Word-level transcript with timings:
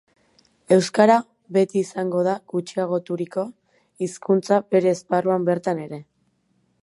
Euskara 0.75 1.17
beti 1.57 1.77
izango 1.87 2.23
da 2.29 2.33
gutxiagoturiko 2.53 3.45
hizkuntza 4.05 4.61
bere 4.77 4.95
esparruan 4.97 5.49
bertan 5.51 5.85
ere. 5.89 6.01